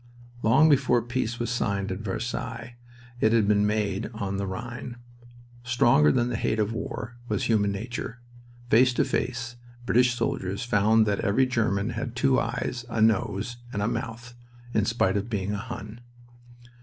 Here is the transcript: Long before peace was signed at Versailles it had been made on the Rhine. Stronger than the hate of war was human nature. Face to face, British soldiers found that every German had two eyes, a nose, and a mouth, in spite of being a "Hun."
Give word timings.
Long 0.41 0.67
before 0.67 1.03
peace 1.03 1.37
was 1.39 1.51
signed 1.51 1.91
at 1.91 1.99
Versailles 1.99 2.75
it 3.19 3.33
had 3.33 3.47
been 3.47 3.67
made 3.67 4.09
on 4.15 4.37
the 4.37 4.47
Rhine. 4.47 4.97
Stronger 5.61 6.11
than 6.11 6.29
the 6.29 6.37
hate 6.37 6.57
of 6.59 6.73
war 6.73 7.17
was 7.29 7.43
human 7.43 7.71
nature. 7.71 8.17
Face 8.71 8.95
to 8.95 9.05
face, 9.05 9.57
British 9.85 10.15
soldiers 10.15 10.63
found 10.63 11.05
that 11.05 11.19
every 11.19 11.45
German 11.45 11.91
had 11.91 12.15
two 12.15 12.39
eyes, 12.39 12.83
a 12.89 12.99
nose, 12.99 13.57
and 13.71 13.83
a 13.83 13.87
mouth, 13.87 14.33
in 14.73 14.85
spite 14.85 15.17
of 15.17 15.29
being 15.29 15.51
a 15.53 15.57
"Hun." 15.57 16.01